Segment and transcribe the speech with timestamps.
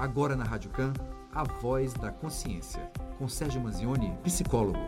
[0.00, 0.94] Agora na Rádio Can,
[1.30, 2.80] a voz da consciência,
[3.18, 4.78] com Sérgio Manzioni, psicólogo.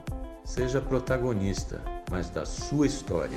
[0.42, 3.36] Seja protagonista, mas da sua história.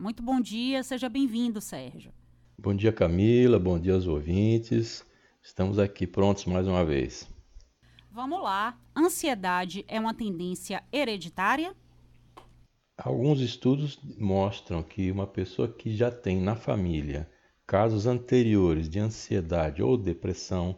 [0.00, 2.14] Muito bom dia, seja bem-vindo, Sérgio.
[2.58, 5.04] Bom dia, Camila, bom dia aos ouvintes.
[5.42, 7.28] Estamos aqui prontos mais uma vez.
[8.10, 8.80] Vamos lá.
[8.96, 11.76] Ansiedade é uma tendência hereditária?
[12.96, 17.30] Alguns estudos mostram que uma pessoa que já tem na família
[17.70, 20.76] casos anteriores de ansiedade ou depressão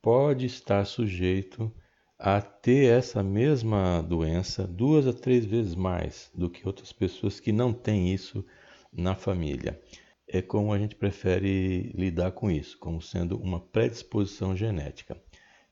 [0.00, 1.74] pode estar sujeito
[2.16, 7.50] a ter essa mesma doença duas a três vezes mais do que outras pessoas que
[7.50, 8.46] não têm isso
[8.92, 9.82] na família.
[10.28, 15.20] É como a gente prefere lidar com isso, como sendo uma predisposição genética.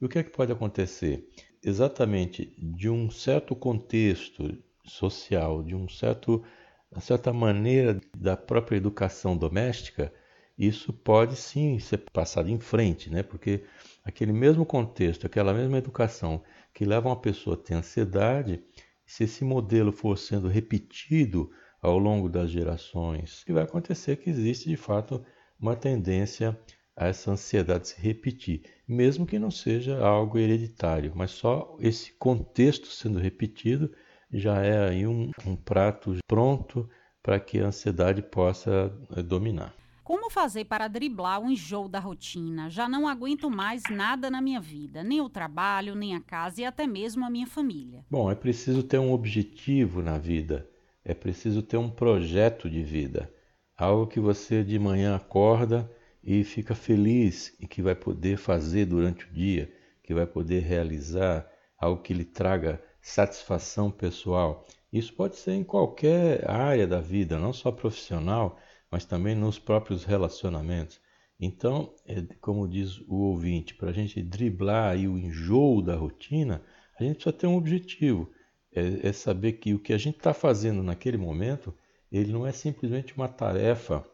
[0.00, 1.28] E o que é que pode acontecer?
[1.62, 6.42] Exatamente de um certo contexto social, de um certo,
[6.90, 10.12] uma certa maneira da própria educação doméstica,
[10.58, 13.22] isso pode sim ser passado em frente, né?
[13.22, 13.64] porque
[14.04, 16.42] aquele mesmo contexto, aquela mesma educação
[16.74, 18.62] que leva uma pessoa a ter ansiedade,
[19.06, 24.76] se esse modelo for sendo repetido ao longo das gerações, vai acontecer que existe de
[24.76, 25.24] fato
[25.60, 26.58] uma tendência
[26.96, 32.88] a essa ansiedade se repetir, mesmo que não seja algo hereditário, mas só esse contexto
[32.88, 33.92] sendo repetido
[34.32, 36.88] já é aí um, um prato pronto
[37.22, 39.77] para que a ansiedade possa eh, dominar.
[40.08, 42.70] Como fazer para driblar o enjoo da rotina?
[42.70, 46.64] Já não aguento mais nada na minha vida, nem o trabalho, nem a casa e
[46.64, 48.06] até mesmo a minha família.
[48.10, 50.66] Bom, é preciso ter um objetivo na vida,
[51.04, 53.30] é preciso ter um projeto de vida,
[53.76, 55.92] algo que você de manhã acorda
[56.24, 59.70] e fica feliz e que vai poder fazer durante o dia,
[60.02, 61.46] que vai poder realizar,
[61.78, 64.66] algo que lhe traga satisfação pessoal.
[64.90, 68.58] Isso pode ser em qualquer área da vida, não só profissional
[68.90, 71.00] mas também nos próprios relacionamentos.
[71.40, 76.62] Então, é, como diz o ouvinte, para a gente driblar aí o enjoo da rotina,
[76.98, 78.30] a gente precisa ter um objetivo.
[78.72, 81.72] É, é saber que o que a gente está fazendo naquele momento,
[82.10, 84.04] ele não é simplesmente uma tarefa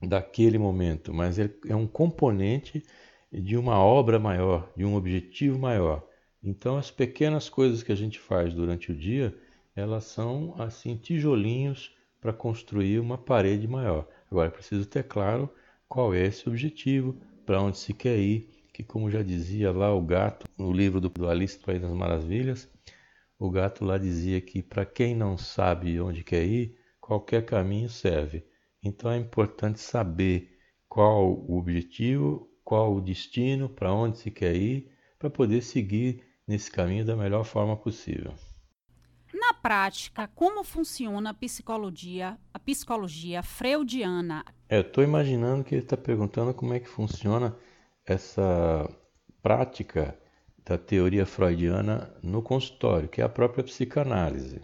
[0.00, 2.82] daquele momento, mas ele é um componente
[3.32, 6.06] de uma obra maior, de um objetivo maior.
[6.42, 9.34] Então, as pequenas coisas que a gente faz durante o dia,
[9.74, 11.93] elas são assim tijolinhos
[12.24, 14.08] para construir uma parede maior.
[14.30, 15.46] Agora é preciso ter claro
[15.86, 20.00] qual é esse objetivo, para onde se quer ir, que como já dizia lá o
[20.00, 22.66] gato no livro do, do Alice País das Maravilhas,
[23.38, 28.42] o gato lá dizia que para quem não sabe onde quer ir, qualquer caminho serve.
[28.82, 30.56] Então é importante saber
[30.88, 36.70] qual o objetivo, qual o destino, para onde se quer ir, para poder seguir nesse
[36.70, 38.32] caminho da melhor forma possível
[39.64, 44.44] prática, como funciona a psicologia, a psicologia freudiana?
[44.68, 47.56] É, Estou imaginando que ele está perguntando como é que funciona
[48.04, 48.86] essa
[49.42, 50.14] prática
[50.66, 54.60] da teoria freudiana no consultório, que é a própria psicanálise.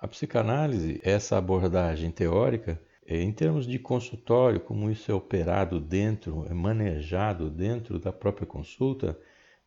[0.00, 6.46] A psicanálise, essa abordagem teórica, é, em termos de consultório, como isso é operado dentro,
[6.48, 9.18] é manejado dentro da própria consulta,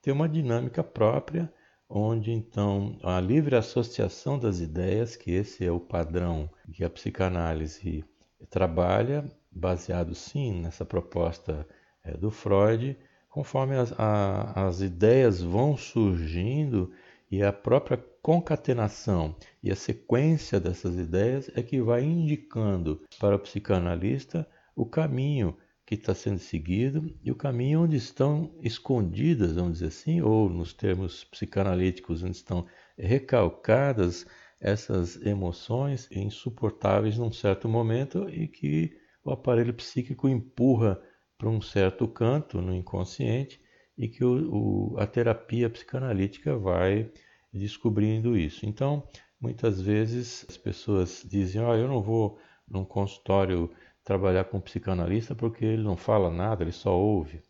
[0.02, 1.52] tem uma dinâmica própria
[1.90, 8.04] onde então a livre associação das ideias, que esse é o padrão que a psicanálise
[8.50, 11.68] trabalha, baseado sim nessa proposta
[12.04, 12.98] é, do Freud,
[13.30, 16.92] conforme as, a, as ideias vão surgindo
[17.30, 23.40] e a própria concatenação e a sequência dessas ideias é que vai indicando para o
[23.40, 29.88] psicanalista o caminho que está sendo seguido e o caminho onde estão escondidas, vamos dizer
[29.88, 32.66] assim, ou nos termos psicanalíticos, onde estão
[32.98, 34.26] recalcadas
[34.60, 41.00] essas emoções insuportáveis num certo momento e que o aparelho psíquico empurra
[41.38, 43.62] para um certo canto no inconsciente
[43.98, 47.12] e que o, o, a terapia psicanalítica vai
[47.54, 48.66] descobrindo isso.
[48.66, 49.08] Então,
[49.40, 53.70] muitas vezes as pessoas dizem: oh, eu não vou num consultório
[54.06, 57.42] trabalhar com um psicanalista porque ele não fala nada, ele só ouve.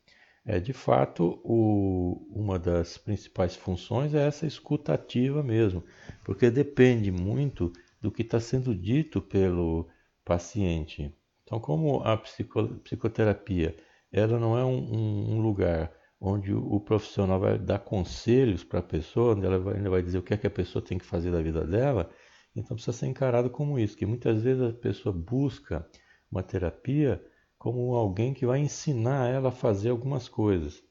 [0.45, 5.83] É, de fato, o, uma das principais funções é essa escutativa mesmo,
[6.23, 9.87] porque depende muito do que está sendo dito pelo
[10.23, 11.13] paciente.
[11.43, 13.75] Então, como a psico, psicoterapia
[14.11, 15.91] ela não é um, um, lugar
[16.21, 20.19] onde o, o, profissional vai dar conselhos para a pessoa, onde ela vai, vai dizer
[20.19, 22.09] o que, é que a pessoa tem que fazer da vida dela,
[22.55, 25.85] então precisa ser encarado como isso, que muitas vezes a pessoa busca
[26.31, 27.23] uma terapia
[27.57, 30.83] como alguém que vai ensinar ela a fazer algumas coisas.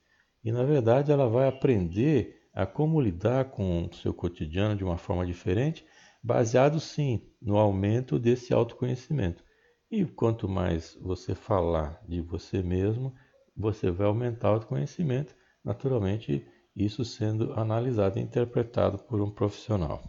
[0.42, 4.96] E na verdade ela vai aprender a como lidar com o seu cotidiano de uma
[4.96, 5.84] forma diferente,
[6.22, 9.42] baseado sim no aumento desse autoconhecimento.
[9.90, 13.14] E quanto mais você falar de você mesmo,
[13.56, 15.34] você vai aumentar o autoconhecimento,
[15.64, 20.02] naturalmente isso sendo analisado e interpretado por um profissional.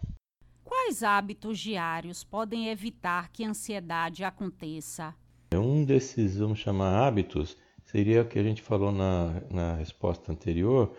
[0.85, 5.15] Quais hábitos diários podem evitar que a ansiedade aconteça?
[5.51, 10.95] Um desses, vamos chamar hábitos, seria o que a gente falou na, na resposta anterior,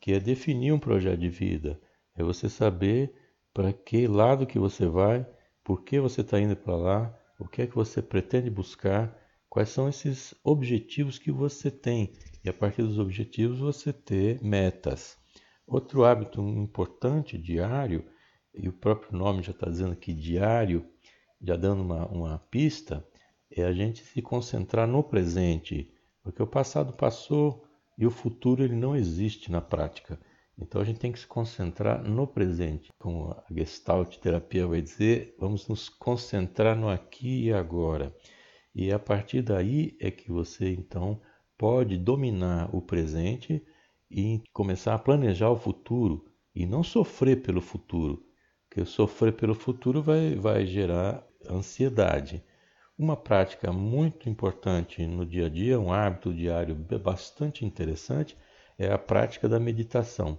[0.00, 1.80] que é definir um projeto de vida.
[2.16, 3.14] É você saber
[3.54, 5.24] para que lado que você vai,
[5.62, 9.16] por que você está indo para lá, o que é que você pretende buscar,
[9.48, 12.12] quais são esses objetivos que você tem
[12.44, 15.16] e a partir dos objetivos você ter metas.
[15.64, 18.04] Outro hábito importante diário,
[18.58, 20.84] e o próprio nome já está dizendo que diário,
[21.40, 23.06] já dando uma, uma pista,
[23.50, 27.64] é a gente se concentrar no presente, porque o passado passou
[27.96, 30.18] e o futuro ele não existe na prática.
[30.58, 32.90] Então a gente tem que se concentrar no presente.
[32.98, 38.14] Como a Gestalt terapia vai dizer, vamos nos concentrar no aqui e agora.
[38.74, 41.20] E a partir daí é que você então
[41.56, 43.64] pode dominar o presente
[44.10, 46.24] e começar a planejar o futuro
[46.54, 48.27] e não sofrer pelo futuro,
[48.78, 52.44] porque sofrer pelo futuro vai, vai gerar ansiedade.
[52.96, 58.36] Uma prática muito importante no dia a dia, um hábito diário bastante interessante,
[58.78, 60.38] é a prática da meditação.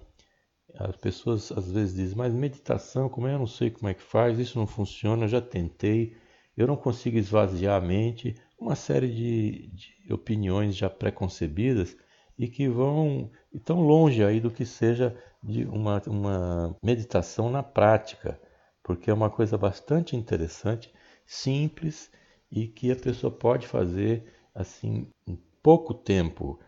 [0.75, 3.33] As pessoas às vezes dizem, mas meditação, como é?
[3.33, 6.15] Eu não sei como é que faz, isso não funciona, eu já tentei,
[6.55, 8.35] eu não consigo esvaziar a mente.
[8.57, 11.97] Uma série de, de opiniões já preconcebidas
[12.37, 13.31] e que vão
[13.65, 18.39] tão longe aí do que seja de uma, uma meditação na prática,
[18.83, 20.93] porque é uma coisa bastante interessante,
[21.25, 22.11] simples
[22.51, 26.59] e que a pessoa pode fazer assim em pouco tempo.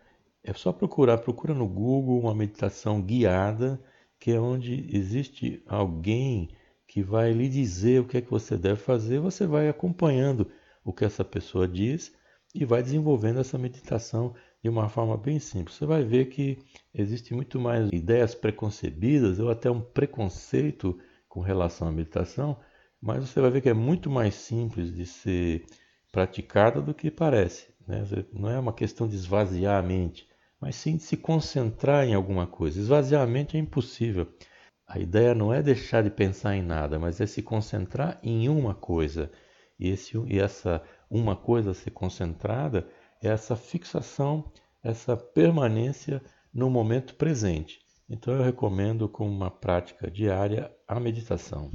[0.43, 3.81] É só procurar, procura no Google uma meditação guiada,
[4.19, 6.49] que é onde existe alguém
[6.87, 10.51] que vai lhe dizer o que é que você deve fazer, você vai acompanhando
[10.83, 12.13] o que essa pessoa diz
[12.53, 14.33] e vai desenvolvendo essa meditação
[14.63, 15.77] de uma forma bem simples.
[15.77, 16.57] Você vai ver que
[16.93, 22.57] existe muito mais ideias preconcebidas ou até um preconceito com relação à meditação
[23.01, 25.65] mas você vai ver que é muito mais simples de ser
[26.11, 27.73] praticada do que parece.
[27.87, 28.03] Né?
[28.31, 30.27] Não é uma questão de esvaziar a mente,
[30.59, 32.79] mas sim de se concentrar em alguma coisa.
[32.79, 34.31] Esvaziar a mente é impossível.
[34.87, 38.75] A ideia não é deixar de pensar em nada, mas é se concentrar em uma
[38.75, 39.31] coisa.
[39.79, 42.87] E, esse, e essa uma coisa a ser concentrada
[43.21, 44.49] é essa fixação,
[44.81, 46.23] essa permanência
[46.53, 47.81] no momento presente.
[48.09, 51.69] Então eu recomendo como uma prática diária a meditação.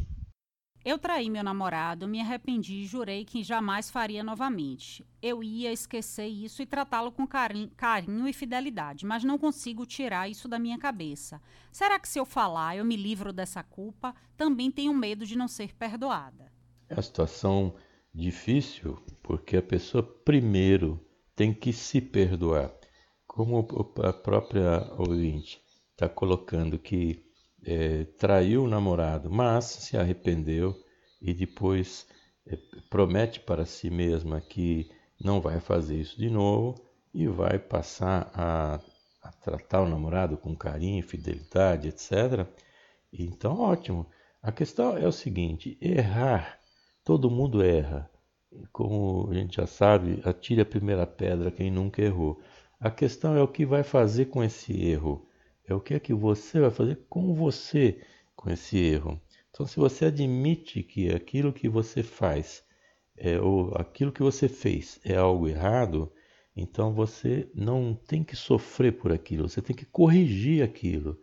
[0.82, 5.04] Eu traí meu namorado, me arrependi e jurei que jamais faria novamente.
[5.20, 10.30] Eu ia esquecer isso e tratá-lo com carinho, carinho, e fidelidade, mas não consigo tirar
[10.30, 11.42] isso da minha cabeça.
[11.72, 14.14] Será que se eu falar eu me livro dessa culpa?
[14.36, 16.52] Também tenho medo de não ser perdoada.
[16.88, 17.74] É uma situação
[18.16, 20.98] difícil porque a pessoa primeiro
[21.34, 22.72] tem que se perdoar.
[23.26, 23.66] Como
[24.02, 25.60] a própria ouvinte
[25.92, 27.22] está colocando que
[27.62, 30.74] é, traiu o namorado, mas se arrependeu
[31.20, 32.06] e depois
[32.46, 32.56] é,
[32.88, 34.90] promete para si mesma que
[35.22, 38.80] não vai fazer isso de novo e vai passar a,
[39.22, 42.46] a tratar o namorado com carinho, fidelidade, etc.
[43.12, 44.06] Então, ótimo.
[44.42, 46.60] A questão é o seguinte: errar,
[47.06, 48.10] todo mundo erra.
[48.70, 52.38] Como a gente já sabe, atire a primeira pedra quem nunca errou.
[52.78, 55.26] A questão é o que vai fazer com esse erro
[55.66, 58.00] é o que é que você vai fazer com você
[58.34, 59.20] com esse erro.
[59.50, 62.62] Então, se você admite que aquilo que você faz
[63.16, 66.12] é, ou aquilo que você fez é algo errado,
[66.54, 71.18] então você não tem que sofrer por aquilo, você tem que corrigir aquilo.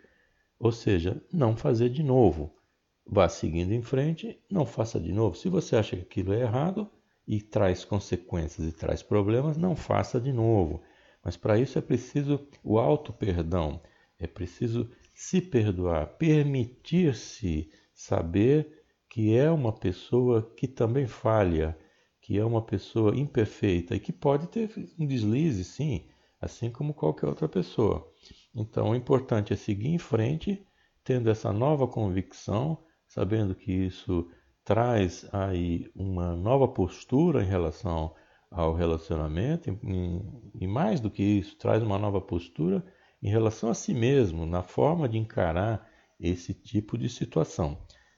[0.59, 2.53] Ou seja, não fazer de novo.
[3.05, 5.35] Vá seguindo em frente, não faça de novo.
[5.35, 6.89] Se você acha que aquilo é errado
[7.27, 10.81] e traz consequências e traz problemas, não faça de novo.
[11.23, 13.81] Mas para isso é preciso o auto-perdão
[14.23, 21.77] é preciso se perdoar, permitir-se saber que é uma pessoa que também falha,
[22.21, 26.07] que é uma pessoa imperfeita e que pode ter um deslize, sim,
[26.39, 28.09] assim como qualquer outra pessoa.
[28.55, 30.65] Então, o importante é seguir em frente,
[31.03, 32.79] tendo essa nova convicção,
[33.13, 34.27] sabendo que isso
[34.65, 38.11] traz aí uma nova postura em relação
[38.49, 39.69] ao relacionamento
[40.59, 42.83] e, mais do que isso, traz uma nova postura
[43.21, 45.87] em relação a si mesmo, na forma de encarar
[46.19, 47.77] esse tipo de situação.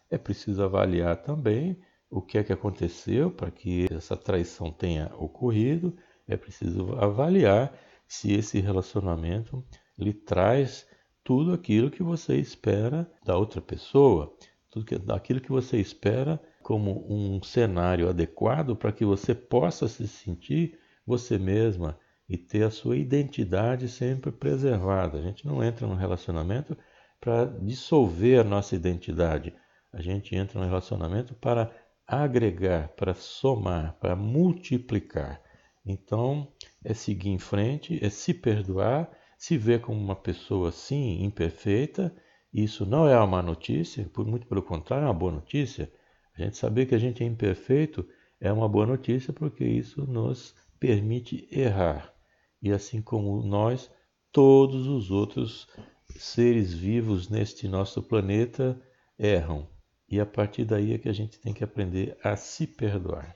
[0.09, 1.77] É preciso avaliar também
[2.09, 5.93] o que é que aconteceu para que essa traição tenha ocorrido,
[6.25, 9.61] é preciso avaliar se esse relacionamento
[9.97, 10.87] lhe traz
[11.21, 14.33] tudo aquilo que você espera da outra pessoa,
[14.75, 20.05] tudo que, aquilo que você espera como um cenário adequado para que você possa se
[20.05, 20.77] sentir
[21.07, 25.17] você mesma e ter a sua identidade sempre preservada.
[25.17, 26.77] A gente não entra num relacionamento
[27.21, 29.53] para dissolver a nossa identidade.
[29.93, 31.71] A gente entra no relacionamento para
[32.05, 35.41] agregar, para somar, para multiplicar.
[35.85, 36.51] Então,
[36.83, 42.13] é seguir em frente, é se perdoar, se ver como uma pessoa sim imperfeita.
[42.57, 45.91] Isso não é uma má notícia, muito pelo contrário, é uma boa notícia.
[46.33, 48.07] A gente saber que a gente é imperfeito
[48.39, 52.13] é uma boa notícia porque isso nos permite errar.
[52.61, 53.91] E assim como nós,
[54.31, 55.67] todos os outros
[56.11, 58.81] seres vivos neste nosso planeta
[59.19, 59.67] erram.
[60.07, 63.35] E a partir daí é que a gente tem que aprender a se perdoar.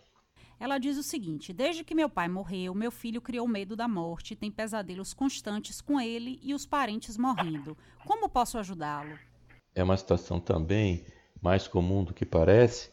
[0.59, 4.35] Ela diz o seguinte: Desde que meu pai morreu, meu filho criou medo da morte,
[4.35, 7.77] tem pesadelos constantes com ele e os parentes morrendo.
[8.05, 9.17] Como posso ajudá-lo?
[9.73, 11.05] É uma situação também
[11.41, 12.91] mais comum do que parece,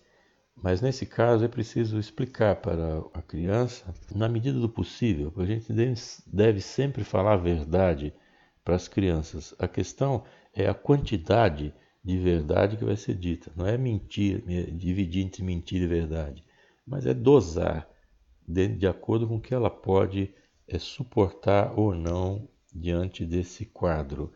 [0.55, 5.73] mas nesse caso é preciso explicar para a criança, na medida do possível, a gente
[6.25, 8.15] deve sempre falar a verdade
[8.65, 9.53] para as crianças.
[9.59, 10.23] A questão
[10.55, 13.51] é a quantidade de verdade que vai ser dita.
[13.57, 16.46] Não é mentir, dividir entre mentira e verdade
[16.87, 17.89] mas é dosar
[18.47, 20.33] de, acordo com o que ela pode
[20.69, 24.33] é, suportar ou não diante desse quadro.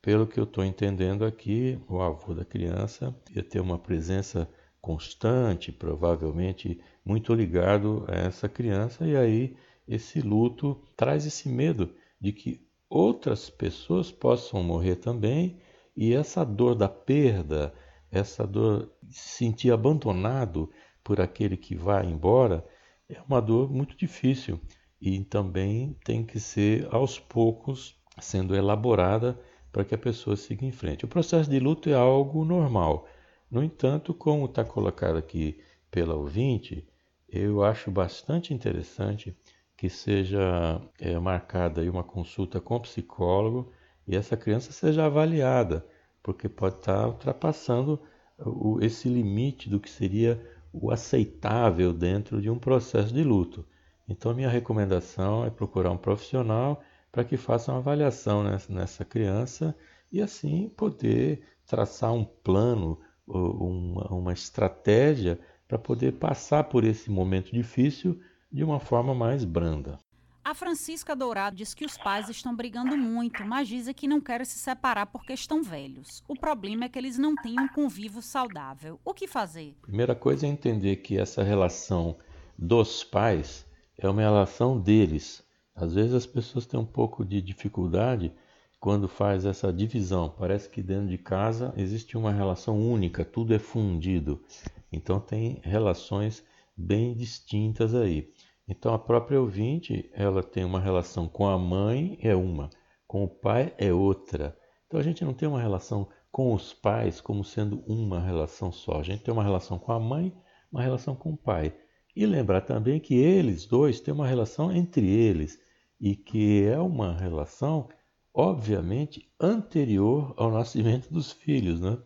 [0.00, 5.70] Pelo que eu estou entendendo aqui, o avô da criança ia ter uma presença constante,
[5.70, 9.56] provavelmente muito ligado a essa criança, e aí
[9.86, 15.60] esse luto traz esse medo de que outras pessoas possam morrer também,
[15.96, 17.72] e essa dor da perda,
[18.10, 20.68] essa dor de se sentir abandonado,
[21.02, 22.64] por aquele que vai embora
[23.08, 24.60] é uma dor muito difícil
[25.00, 29.38] e também tem que ser aos poucos sendo elaborada
[29.72, 31.04] para que a pessoa siga em frente.
[31.04, 33.08] O processo de luto é algo normal.
[33.50, 36.86] No entanto, como está colocado aqui pela ouvinte,
[37.28, 39.36] eu acho bastante interessante
[39.76, 43.72] que seja é, marcada uma consulta com o psicólogo
[44.06, 45.84] e essa criança seja avaliada,
[46.22, 48.00] porque pode estar ultrapassando
[48.38, 50.40] o, esse limite do que seria
[50.72, 53.64] o aceitável dentro de um processo de luto.
[54.08, 59.76] Então, minha recomendação é procurar um profissional para que faça uma avaliação nessa criança
[60.10, 65.38] e assim poder traçar um plano, uma estratégia
[65.68, 69.98] para poder passar por esse momento difícil de uma forma mais branda.
[70.44, 74.44] A Francisca Dourado diz que os pais estão brigando muito, mas dizem que não querem
[74.44, 76.24] se separar porque estão velhos.
[76.26, 78.98] O problema é que eles não têm um convívio saudável.
[79.04, 79.76] O que fazer?
[79.82, 82.16] Primeira coisa é entender que essa relação
[82.58, 83.64] dos pais
[83.96, 85.44] é uma relação deles.
[85.76, 88.32] Às vezes as pessoas têm um pouco de dificuldade
[88.80, 90.34] quando faz essa divisão.
[90.36, 94.42] Parece que dentro de casa existe uma relação única, tudo é fundido.
[94.90, 96.44] Então tem relações
[96.76, 98.28] bem distintas aí.
[98.68, 102.70] Então a própria ouvinte, ela tem uma relação com a mãe é uma,
[103.06, 104.56] com o pai é outra.
[104.86, 109.00] Então a gente não tem uma relação com os pais como sendo uma relação só.
[109.00, 110.32] A gente tem uma relação com a mãe,
[110.70, 111.74] uma relação com o pai.
[112.14, 115.58] E lembrar também que eles dois têm uma relação entre eles
[116.00, 117.88] e que é uma relação,
[118.34, 121.98] obviamente, anterior ao nascimento dos filhos, né?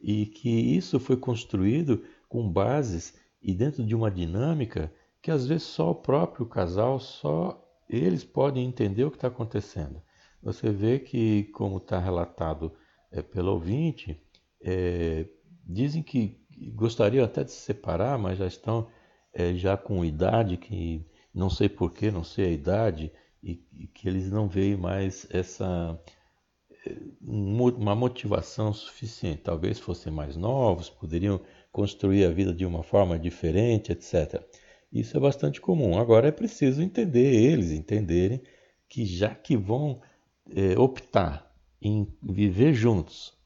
[0.00, 4.92] E que isso foi construído com bases e dentro de uma dinâmica
[5.26, 10.00] que às vezes só o próprio casal, só eles podem entender o que está acontecendo.
[10.40, 12.72] Você vê que, como está relatado
[13.10, 14.22] é, pelo ouvinte,
[14.62, 15.26] é,
[15.64, 16.40] dizem que
[16.76, 18.86] gostariam até de se separar, mas já estão
[19.32, 21.04] é, já com idade que
[21.34, 26.00] não sei porquê, não sei a idade, e, e que eles não veem mais essa
[27.20, 29.42] uma motivação suficiente.
[29.42, 31.40] Talvez fossem mais novos, poderiam
[31.72, 34.40] construir a vida de uma forma diferente, etc.
[35.00, 35.98] Isso é bastante comum.
[35.98, 38.40] Agora é preciso entender eles, entenderem
[38.88, 40.00] que já que vão
[40.54, 43.36] é, optar em viver juntos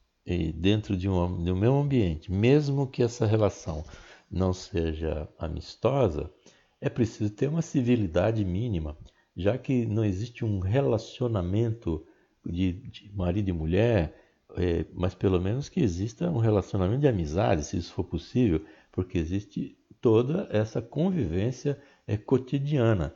[0.55, 3.83] dentro de um, um mesmo ambiente, mesmo que essa relação
[4.29, 6.31] não seja amistosa,
[6.79, 8.97] é preciso ter uma civilidade mínima,
[9.35, 12.05] já que não existe um relacionamento
[12.45, 14.15] de, de marido e mulher,
[14.55, 19.17] é, mas pelo menos que exista um relacionamento de amizade, se isso for possível, porque
[19.17, 23.15] existe toda essa convivência é, cotidiana.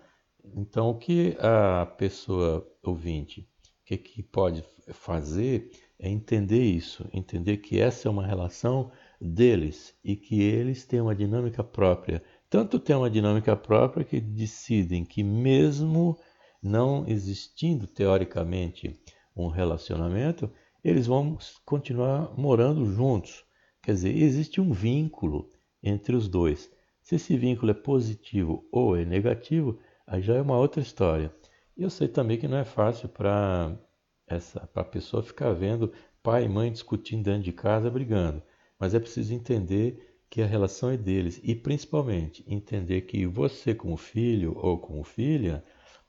[0.55, 3.49] Então, o que a pessoa ouvinte
[3.83, 4.63] que, que pode
[4.93, 11.01] fazer é entender isso, entender que essa é uma relação deles e que eles têm
[11.01, 12.21] uma dinâmica própria.
[12.49, 16.17] Tanto têm uma dinâmica própria que decidem que, mesmo
[16.61, 18.99] não existindo teoricamente
[19.35, 20.51] um relacionamento,
[20.83, 23.43] eles vão continuar morando juntos.
[23.81, 25.49] Quer dizer, existe um vínculo
[25.81, 26.71] entre os dois.
[27.05, 31.31] Se esse vínculo é positivo ou é negativo, aí já é uma outra história.
[31.77, 33.77] E eu sei também que não é fácil para
[34.25, 35.93] essa a pessoa ficar vendo
[36.23, 38.41] pai e mãe discutindo dentro de casa, brigando.
[38.79, 43.97] Mas é preciso entender que a relação é deles e principalmente entender que você como
[43.97, 45.63] filho ou como filha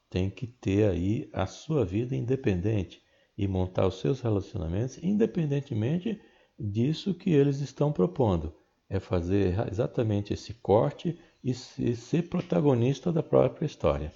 [0.08, 3.02] tem que ter aí a sua vida independente
[3.36, 6.18] e montar os seus relacionamentos independentemente
[6.58, 8.54] disso que eles estão propondo.
[8.88, 14.12] É fazer exatamente esse corte e ser protagonista da própria história.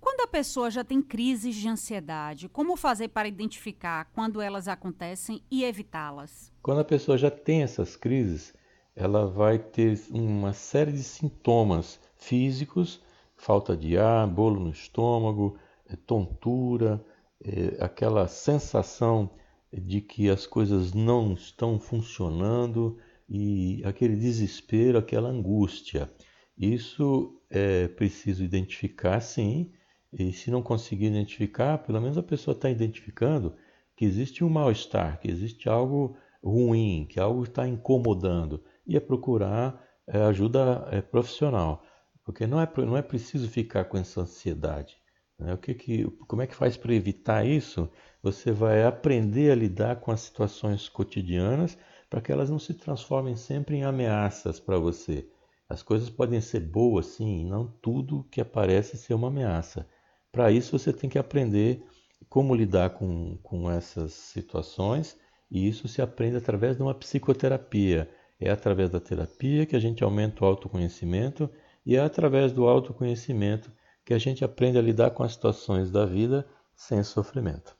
[0.00, 5.42] Quando a pessoa já tem crises de ansiedade, como fazer para identificar quando elas acontecem
[5.50, 6.52] e evitá-las?
[6.62, 8.54] Quando a pessoa já tem essas crises,
[8.94, 13.00] ela vai ter uma série de sintomas físicos,
[13.36, 15.58] falta de ar, bolo no estômago,
[15.88, 17.04] é, tontura,
[17.44, 19.30] é, aquela sensação
[19.72, 22.98] de que as coisas não estão funcionando
[23.28, 26.10] e aquele desespero, aquela angústia.
[26.56, 29.72] Isso é preciso identificar, sim,
[30.12, 33.54] e se não conseguir identificar, pelo menos a pessoa está identificando
[33.94, 39.84] que existe um mal-estar, que existe algo ruim, que algo está incomodando, e é procurar
[40.06, 41.82] é, ajuda é, profissional,
[42.24, 44.96] porque não é, não é preciso ficar com essa ansiedade.
[45.38, 45.54] Né?
[45.54, 47.88] O que que, como é que faz para evitar isso?
[48.22, 51.78] Você vai aprender a lidar com as situações cotidianas
[52.10, 55.28] para que elas não se transformem sempre em ameaças para você.
[55.68, 59.86] As coisas podem ser boas, sim, não tudo que aparece ser uma ameaça.
[60.32, 61.84] Para isso, você tem que aprender
[62.28, 65.18] como lidar com, com essas situações,
[65.50, 68.10] e isso se aprende através de uma psicoterapia.
[68.40, 71.50] É através da terapia que a gente aumenta o autoconhecimento,
[71.84, 73.70] e é através do autoconhecimento
[74.08, 77.76] que a gente aprende a lidar com as situações da vida sem sofrimento.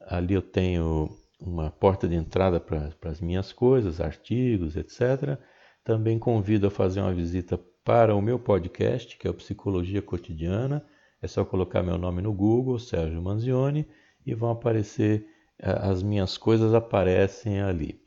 [0.00, 1.10] Ali eu tenho
[1.44, 5.38] uma porta de entrada para as minhas coisas, artigos, etc.
[5.84, 10.84] Também convido a fazer uma visita para o meu podcast, que é o Psicologia Cotidiana.
[11.20, 13.88] É só colocar meu nome no Google, Sérgio Manzione,
[14.24, 15.26] e vão aparecer,
[15.58, 18.00] eh, as minhas coisas aparecem ali.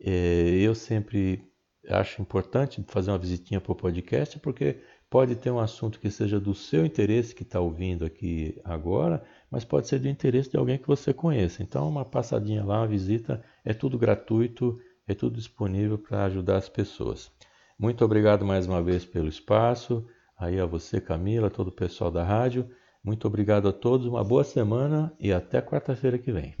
[0.00, 1.44] É, eu sempre
[1.88, 6.38] acho importante fazer uma visitinha para o podcast, porque pode ter um assunto que seja
[6.38, 10.78] do seu interesse, que está ouvindo aqui agora, mas pode ser do interesse de alguém
[10.78, 11.62] que você conheça.
[11.62, 16.68] Então, uma passadinha lá, uma visita, é tudo gratuito, é tudo disponível para ajudar as
[16.68, 17.30] pessoas.
[17.78, 20.04] Muito obrigado mais uma vez pelo espaço,
[20.36, 22.68] aí a você, Camila, todo o pessoal da rádio.
[23.02, 26.54] Muito obrigado a todos, uma boa semana e até quarta-feira que vem.